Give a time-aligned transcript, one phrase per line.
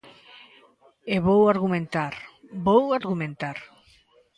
[1.13, 2.13] E vou argumentar,
[2.67, 3.57] vou argumentar.